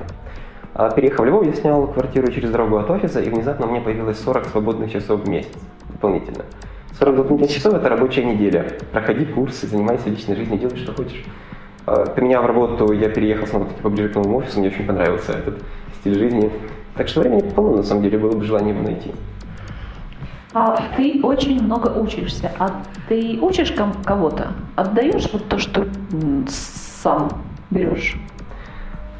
[0.73, 3.81] А переехав в Львов, я снял квартиру через дорогу от офиса, и внезапно у меня
[3.81, 5.53] появилось 40 свободных часов в месяц
[5.87, 6.45] дополнительно.
[6.97, 8.65] 40 дополнительных часов– это рабочая неделя.
[8.91, 11.23] Проходи курсы, занимайся личной жизнью, делай, что хочешь.
[11.85, 15.61] А, поменяв работу, я переехал снова поближе к новому офису, мне очень понравился этот
[15.99, 16.51] стиль жизни.
[16.97, 19.11] Так что времени полно, на самом деле, было бы желание его найти.
[20.53, 22.51] А ты очень много учишься.
[22.57, 24.53] А ты учишь кого-то?
[24.75, 25.85] Отдаешь вот то, что
[26.47, 27.29] сам
[27.69, 28.17] берешь?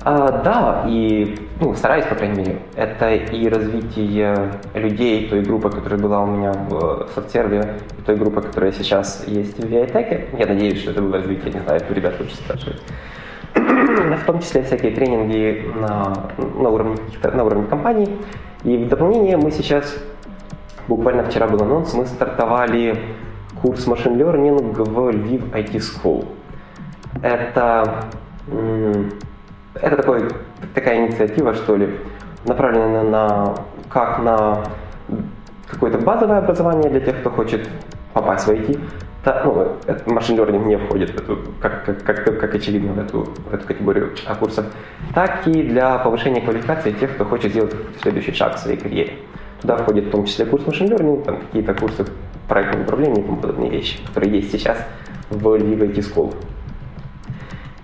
[0.01, 2.61] А, да, и ну, стараюсь, по крайней мере.
[2.75, 8.41] Это и развитие людей, той группы, которая была у меня в софтсерве, и той группы,
[8.41, 10.27] которая сейчас есть в Виатеке.
[10.37, 12.81] Я надеюсь, что это было развитие, не знаю, ребят лучше спрашивать
[13.57, 18.09] в том числе всякие тренинги на, на, уровне, на уровне компаний.
[18.63, 19.97] И в дополнение мы сейчас,
[20.87, 22.99] буквально вчера был анонс, мы стартовали
[23.61, 26.25] курс Machine Learning в Lviv IT School.
[27.21, 28.03] Это,
[29.75, 30.29] это такой,
[30.73, 31.89] такая инициатива, что ли,
[32.45, 33.55] направленная на,
[33.89, 34.63] как на
[35.67, 37.67] какое-то базовое образование для тех, кто хочет
[38.13, 38.79] попасть в IT,
[39.27, 43.23] да, ну, машин learning не входит в эту, как, как, как, как очевидно, в эту,
[43.23, 44.65] в эту категорию курсов,
[45.13, 49.13] так и для повышения квалификации тех, кто хочет сделать следующий шаг в своей карьере.
[49.61, 52.05] Туда входит в том числе курс машин learning, там какие-то курсы
[52.47, 54.77] проектного управления и тому подобные вещи, которые есть сейчас
[55.29, 56.33] в Live IT School.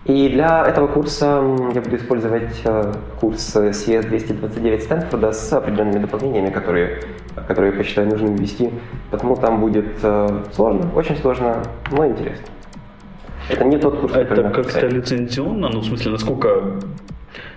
[0.06, 1.42] И для этого курса
[1.74, 7.02] я буду использовать э, курс CS229 Стэнфорда с определенными дополнениями, которые,
[7.36, 8.70] которые я посчитаю нужным ввести.
[9.12, 12.46] Потому там будет э, сложно, очень сложно, но интересно.
[13.50, 15.70] Это не тот курс, Это как-то лицензионно?
[15.70, 16.80] Ну, в смысле, насколько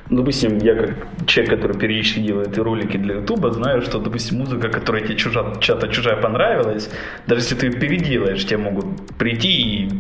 [0.09, 4.69] ну, допустим, я как человек, который периодически делает ролики для Ютуба, знаю, что, допустим, музыка,
[4.69, 6.89] которая тебе чужа, чья-то чужая понравилась,
[7.27, 8.87] даже если ты ее переделаешь, тебе могут
[9.19, 9.91] прийти и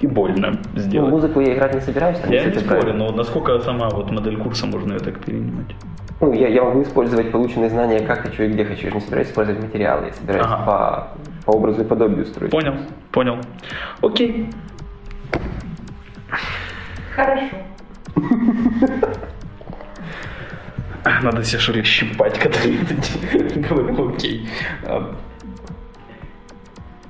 [0.00, 1.10] и больно сделать.
[1.10, 2.18] Ну, музыку я играть не собираюсь.
[2.28, 5.74] Я не спорю, но насколько сама вот модель курса можно ее так перенимать?
[6.20, 8.84] Ну, я, я могу использовать полученные знания, как хочу и где хочу.
[8.84, 10.64] Я же не собираюсь использовать материалы, я собираюсь ага.
[10.64, 11.08] по,
[11.46, 12.52] по образу и подобию строить.
[12.52, 12.74] Понял,
[13.10, 13.38] понял.
[14.00, 14.50] Окей.
[17.14, 17.56] Хорошо.
[21.22, 22.58] Надо себе что ли щипать, когда
[23.68, 24.48] говорим окей.
[24.84, 25.14] А,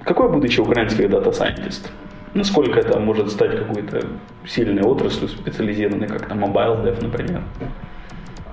[0.05, 1.93] какое будущее украинских data scientist?
[2.35, 4.07] Насколько это может стать какой-то
[4.45, 7.43] сильной отраслью, специализированной, как на Mobile Dev, например?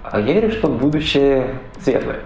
[0.03, 2.19] А я верю, что будущее светлое.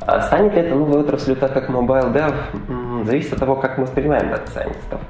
[0.00, 3.84] А станет ли это новой отраслью, так как Mobile Dev, зависит от того, как мы
[3.84, 5.00] воспринимаем data scientist ов.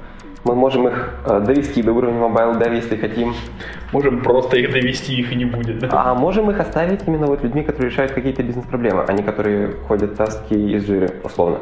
[0.43, 3.33] Мы можем их э, довести до уровня Mobile Dev, если хотим.
[3.93, 5.79] Можем просто их довести, их и не будет.
[5.79, 5.89] Да?
[5.91, 10.15] А можем их оставить именно вот людьми, которые решают какие-то бизнес-проблемы, а не которые кодят
[10.15, 11.59] task и из Jir ы, условно.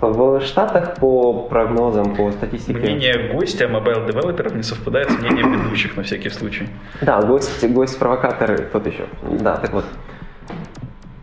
[0.00, 2.78] В Штатах по прогнозам, по статистике...
[2.78, 6.68] Мнение гостя mobile developer ов не совпадает с мнением ведущих на всякий случай.
[7.00, 9.06] Да, гость, гость-провокатор тот еще.
[9.40, 9.84] Да, так вот.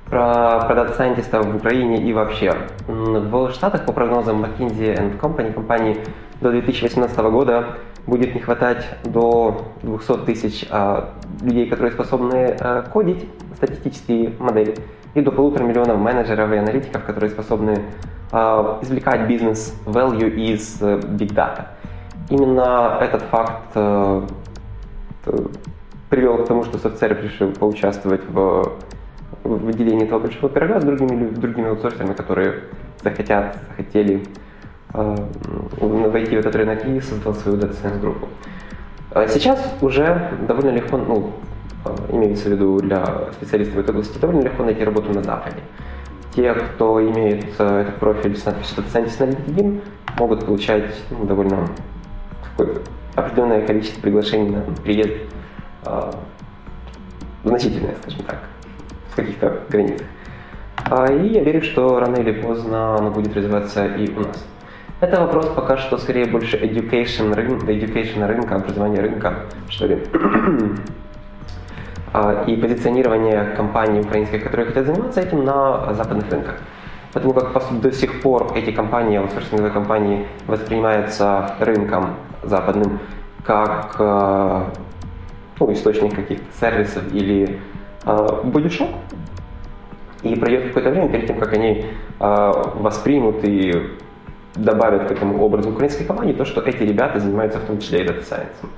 [0.10, 2.56] Про, про data scientist ов в Украине и вообще.
[2.88, 5.98] В Штатах по прогнозам McKinsey Company, компании,
[6.42, 13.28] до 2018 года будет не хватать до 200 тысяч а, людей, которые способны а, кодить
[13.56, 14.76] статистические модели,
[15.14, 17.84] и до полутора миллионов менеджеров и аналитиков, которые способны
[18.32, 21.66] а, извлекать бизнес-value из э, Big Data.
[22.30, 24.22] Именно этот факт э,
[26.10, 28.72] привел к тому, что SoftServe решил поучаствовать в
[29.44, 32.64] выделении этого большого пирога с другими, другими аутсорсерами, которые
[33.04, 34.24] захотят, захотели
[34.94, 35.16] э,
[35.80, 38.28] войти в этот рынок и создал свою Data Science группу.
[39.12, 41.53] А Сейчас уже довольно легко, ну, э,
[42.10, 45.58] имеется в виду для специалистов этой области, довольно легко найти работу на Западе.
[46.36, 49.82] Те, кто имеет э, этот профиль с надписью Data Scientist на LinkedIn,
[50.18, 51.68] могут получать ну, довольно
[53.16, 55.14] определенное количество приглашений на приезд,
[55.86, 56.12] э,
[57.44, 58.40] значительное, скажем так,
[59.12, 60.08] в каких-то границах.
[61.12, 64.46] И я верю, что рано или поздно оно будет развиваться и у нас.
[65.00, 70.04] Это вопрос пока что скорее больше education, рын, education рынка, образования рынка, что ли.
[72.14, 76.56] А, И позиционирование компаний украинских, которые хотят заниматься этим на западных рынках.
[77.12, 83.00] Потому как до сих пор эти компании, аутсорсинговые компании, воспринимаются рынком западным
[83.44, 84.62] как э,
[85.60, 87.60] ну, источник каких-то сервисов или
[88.06, 88.90] э, бодишоп.
[90.22, 91.86] И пройдет какое-то время перед тем, как они
[92.20, 93.74] э, воспримут и
[94.56, 98.08] добавят к этому образу украинской компании то, что эти ребята занимаются в том числе и
[98.08, 98.70] дата сайенсом.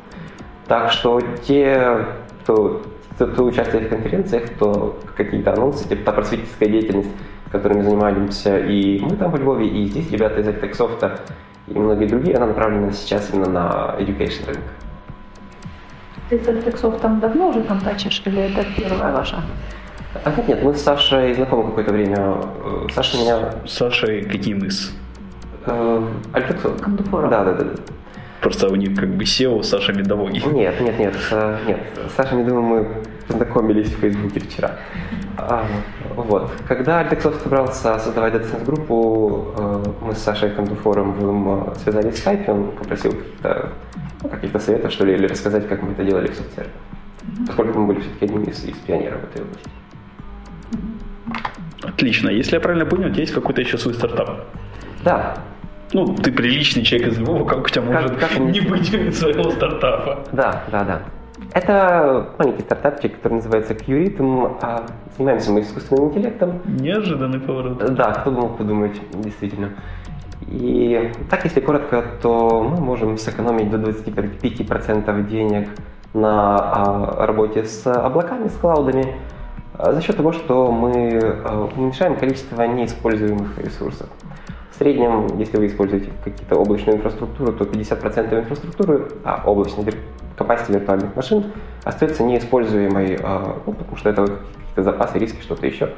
[0.68, 2.06] Так что те,
[2.44, 2.82] кто,
[3.16, 7.10] кто, кто участвует в конференциях, то какие-то анонсы, типа та просветительская деятельность,
[7.52, 11.20] которыми занимаемся и мы там во Львове, и здесь ребята из Artexsoft
[11.68, 14.64] и многие другие, она направлена сейчас именно на education рынок.
[16.30, 19.44] Ты с Альтексов там давно уже контачишь или это первая ваша?
[20.24, 22.38] А нет, нет, мы с Сашей знакомы какое-то время.
[22.64, 23.54] Э, Саша меня...
[23.66, 24.92] С Сашей какие мы с?
[25.66, 26.02] Э?
[26.82, 27.30] Кондуфором.
[27.30, 27.66] Да, да, да.
[28.46, 30.34] Просто у них как бы SEO Саша Медовой.
[30.34, 31.16] Нет, нет, нет, нет.
[31.16, 32.88] С Сашей, я думаю, мы
[33.28, 34.78] познакомились в Фейсбуке вчера.
[35.36, 35.66] А,
[36.16, 36.52] вот.
[36.68, 42.52] Когда Альтексов собрался создавать дата группу, э, мы с Сашей Кондуфоровым э, связались в скайпе,
[42.52, 43.70] он попросил каких-то
[44.22, 46.70] ну, каких-то советов, что ли, или рассказать, как мы это делали в соцсерве.
[47.48, 49.70] Поскольку мы были все-таки одними из, из пионеров этой области.
[51.82, 52.30] Отлично.
[52.30, 54.46] Если я правильно понял, у тебя есть какой-то еще свой стартап.
[55.04, 55.36] Да,
[55.94, 59.52] Ну, ты приличный человек из Львова, как у тебя Как- может как не быть своего
[59.52, 60.20] стартапа?
[60.32, 61.02] Да, да, да.
[61.54, 64.58] Это маленький стартапчик, который называется QRhythm.
[64.62, 64.86] А
[65.18, 66.62] Занимаемся мы искусственным интеллектом.
[66.66, 67.96] Неожиданный поворот.
[67.96, 69.70] Да, кто бы мог подумать, действительно.
[70.48, 75.70] И так, если коротко, то мы можем сэкономить до 25% денег
[76.14, 79.16] на а, работе с облаками, с клаудами,
[79.78, 84.10] а, за счет того, что мы а, уменьшаем количество неиспользуемых ресурсов.
[84.76, 89.96] В среднем, если вы используете какие-то облачную инфраструктуру, то 50% инфраструктуры, а вир-
[90.38, 91.46] capacity виртуальных машин
[91.86, 95.92] остается неиспользуемой, а, ну, потому что это какие-то запасы, риски, что-то еще.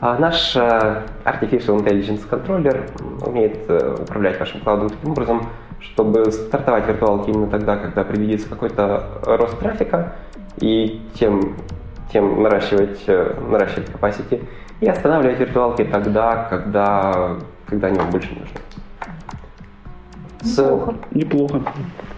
[0.00, 2.86] А наш э, Artificial Intelligence контроллер
[3.26, 5.42] умеет э, управлять вашим клаудом таким образом,
[5.80, 10.14] чтобы стартовать виртуалки именно тогда, когда предвидится какой-то рост трафика,
[10.60, 11.56] и тем,
[12.10, 14.46] тем наращивать, э, наращивать capacity,
[14.80, 17.36] и останавливать виртуалки тогда, когда,
[17.68, 18.60] когда они вам больше не нужны.
[20.40, 21.62] С, Неплохо.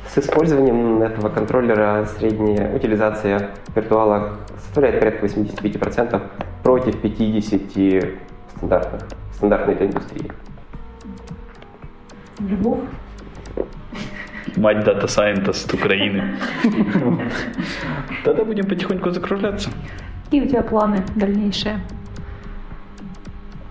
[0.08, 6.22] с использованием этого контроллера средняя утилизация виртуала составляет порядка 85%
[6.62, 8.18] против 50%
[8.56, 10.32] стандартных, стандартной для индустрии.
[12.38, 12.80] Любовь?
[14.56, 16.36] Мать дата сайентист Украины.
[18.24, 19.70] Тогда будем потихоньку закругляться.
[20.24, 21.80] Какие у тебя планы дальнейшие?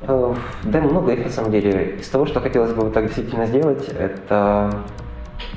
[0.10, 1.98] Э, Да, много их на самом деле.
[2.00, 4.72] Из того, что хотелось бы так действительно сделать, это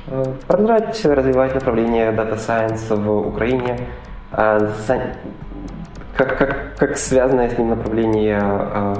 [0.07, 3.79] э, продолжать развивать направление Data Science в Украине,
[4.31, 4.59] а
[6.15, 8.95] как, как, как связанное с ним направление э,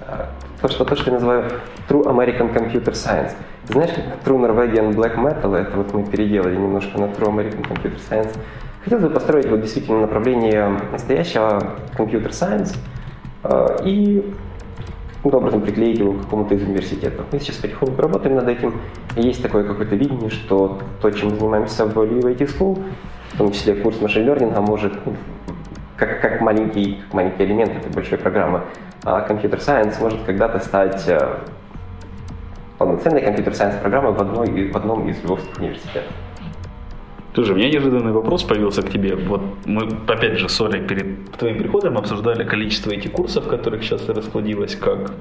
[0.00, 0.24] э,
[0.60, 1.44] то, что, то, что я называю
[1.88, 3.32] True American Computer Science.
[3.68, 7.62] Ты знаешь, как True Norwegian Black Metal, это вот мы переделали немножко на True American
[7.62, 8.36] Computer Science.
[8.82, 12.76] Хотелось бы построить вот действительно направление настоящего Computer Science
[13.44, 14.34] э, и
[15.20, 17.26] каким-то образом приклеить его к какому-то из университетов.
[17.30, 18.80] Мы сейчас потихоньку работаем над этим.
[19.16, 22.82] Есть такое какое-то видение, что то, чем мы занимаемся в Live IT School,
[23.34, 25.14] в том числе курс машин-лернинга, может, ну,
[25.96, 28.62] как, как, маленький, как маленький элемент этой большой программы,
[29.04, 31.38] а computer science может когда-то стать э,
[32.78, 36.12] полноценной computer science программой в, одной, в одном из львовских университетов.
[37.34, 39.14] Слушай, у меня неожиданный вопрос появился к тебе.
[39.14, 44.08] Вот мы, опять же, с Олей перед твоим приходом обсуждали количество этих курсов, которых сейчас
[44.08, 45.12] расплодилось как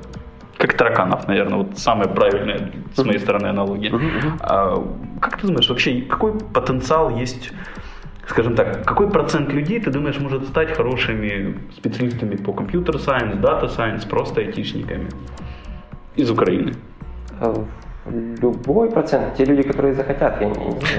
[0.58, 3.94] как тараканов, наверное, вот самая правильная с моей стороны аналогия.
[4.42, 4.76] А,
[5.22, 7.52] как ты думаешь, вообще какой потенциал есть,
[8.28, 13.70] скажем так, какой процент людей, ты думаешь, может стать хорошими специалистами по computer science, data
[13.70, 15.08] science, просто айтишниками
[16.18, 16.74] из Украины?
[17.40, 17.54] Э,
[18.06, 20.56] любой процент, те люди, которые захотят, я не,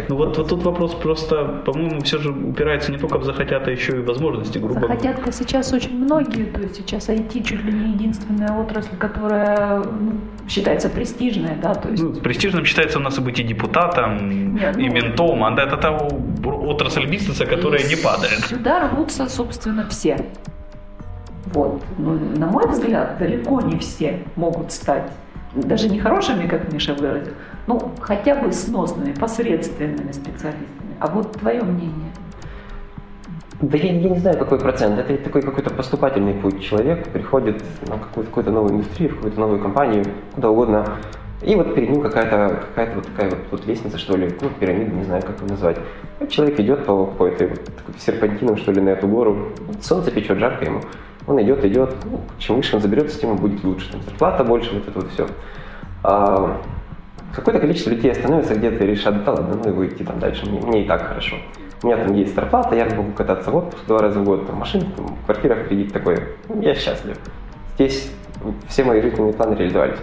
[0.08, 3.70] Ну вот, вот тут вопрос просто, по-моему, все же упирается не только в захотят, а
[3.70, 4.94] еще и возможности, грубо говоря.
[4.94, 10.12] Захотят-то сейчас очень многие, то есть сейчас IT чуть ли не единственная отрасль, которая ну,
[10.48, 12.02] считается престижной, да, то есть...
[12.02, 15.76] Ну, престижным считается у нас и быть и депутатом, Нет, ну, и ментом, а это
[15.76, 15.90] та
[16.44, 18.40] отрасль бизнеса, которая не падает.
[18.46, 20.16] Сюда рвутся, собственно, все.
[21.46, 21.82] Вот.
[21.98, 25.10] Но, на мой взгляд, далеко не все могут стать
[25.54, 27.32] даже не хорошими, как Миша выразил,
[27.66, 30.94] ну, хотя бы сносными, посредственными специалистами.
[31.00, 32.10] А вот твое мнение?
[33.60, 34.98] Да я, я не знаю, какой процент.
[34.98, 36.62] Это такой какой-то поступательный путь.
[36.62, 40.96] Человек приходит на какую-то, какую-то новую индустрию, в какую-то новую компанию, куда угодно.
[41.42, 44.90] И вот перед ним какая-то какая вот такая вот, вот лестница, что ли, ну, пирамида,
[44.90, 45.76] не знаю, как ее назвать.
[46.18, 47.60] Вот человек идет по, по этой вот
[47.98, 49.52] серпантином, что ли, на эту гору.
[49.82, 50.80] Солнце печет, жарко ему.
[51.26, 53.90] Он идет, идет, ну, чем выше он заберется, тем будет лучше.
[53.90, 55.26] Там зарплата больше, вот это вот все.
[56.02, 56.60] А,
[57.34, 60.60] какое-то количество людей остановится где-то и решат, да ладно, ну и выйти там дальше, мне,
[60.60, 61.36] мне и так хорошо.
[61.82, 64.56] У меня там есть зарплата, я могу кататься в отпуск два раза в год, там
[64.56, 66.18] машина, там, квартира кредит такой.
[66.60, 67.16] Я счастлив.
[67.74, 68.10] Здесь
[68.68, 69.98] все мои жизненные планы реализовались.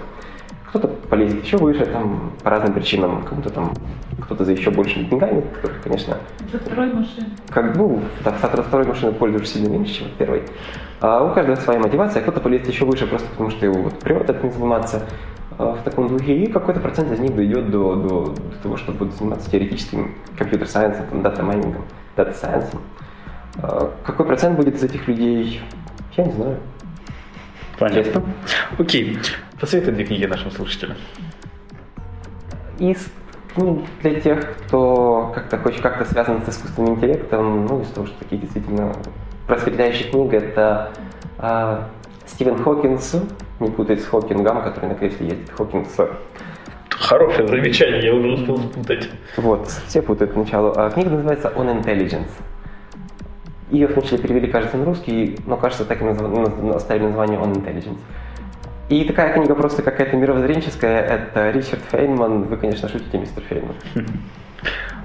[0.69, 3.73] Кто-то полезет еще выше, там, по разным причинам, кому-то там,
[4.21, 6.17] кто-то за еще большими деньгами, кто-то, конечно...
[6.51, 7.29] За второй машиной.
[7.49, 10.43] Как, ну, да, второй машины пользуешься сильно меньше, чем первой.
[10.99, 14.29] А у каждого своя мотивация, кто-то полезет еще выше, просто потому что его вот прет
[14.29, 15.03] этим заниматься
[15.57, 18.99] а, в таком духе, и какой-то процент из них дойдет до, до, до того, чтобы
[18.99, 21.83] будут заниматься теоретическим компьютер-сайенсом, дата-майнингом,
[22.15, 22.81] дата-сайенсом.
[23.61, 25.61] А, какой процент будет из этих людей,
[26.15, 26.57] я не знаю.
[27.79, 28.23] Понятно.
[28.77, 29.17] Окей.
[29.59, 30.97] Посоветуй две книги нашим слушателям.
[32.79, 33.07] Из
[33.53, 38.17] книг для тех, кто как-то хоть как-то связан с искусственным интеллектом, ну, из того, что
[38.19, 38.93] такие действительно
[39.47, 40.91] просветляющие книги, это
[41.39, 41.83] э,
[42.25, 43.15] Стивен Хокинс,
[43.59, 45.95] не путать с Хокингом, который на кресле ездит, Хокинс.
[46.89, 49.09] Хорошее замечание, я уже успел спутать.
[49.37, 50.73] Вот, все путают поначалу.
[50.75, 52.29] А книга называется On Intelligence.
[53.71, 56.21] Ее вначале перевели, кажется, на русский, но, кажется, так и назв...
[56.75, 57.97] оставили название On Intelligence.
[58.89, 61.01] И такая книга просто какая-то мировоззренческая.
[61.01, 62.43] Это Ричард Фейнман.
[62.43, 63.75] Вы, конечно, шутите, мистер Фейнман.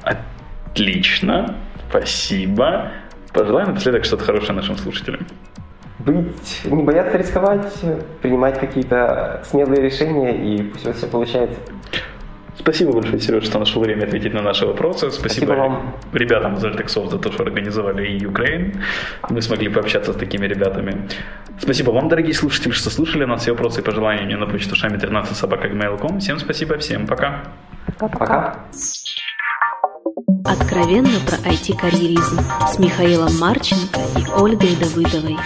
[0.04, 1.56] Отлично.
[1.88, 2.92] Спасибо.
[3.32, 5.26] Пожелаем напоследок что-то хорошее нашим слушателям.
[5.98, 7.72] Быть, не бояться рисковать,
[8.20, 11.58] принимать какие-то смелые решения, и пусть у вас все получается.
[12.58, 15.10] Спасибо большое, Сереж, что нашел время ответить на наши вопросы.
[15.10, 15.96] Спасибо, Спасибо вам.
[16.12, 18.76] ребятам из Altexov за то, что организовали и Ukraine.
[19.30, 21.08] Мы смогли пообщаться с такими ребятами.
[21.58, 23.42] Спасибо вам, дорогие слушатели, что слушали нас.
[23.42, 25.68] Все вопросы и пожелания мне на почту шами 13 собака
[26.18, 27.42] Всем спасибо, всем пока.
[27.98, 28.58] Пока.
[30.44, 35.36] Откровенно про IT-карьеризм с Михаилом Марченко и Ольгой Давыдовой.